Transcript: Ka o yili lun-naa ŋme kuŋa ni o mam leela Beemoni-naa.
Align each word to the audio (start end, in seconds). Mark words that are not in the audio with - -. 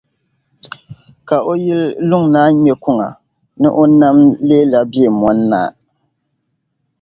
Ka 1.27 1.37
o 1.51 1.53
yili 1.63 1.87
lun-naa 2.09 2.49
ŋme 2.55 2.73
kuŋa 2.83 3.07
ni 3.61 3.67
o 3.81 3.83
mam 3.99 4.17
leela 4.47 4.79
Beemoni-naa. 4.91 5.69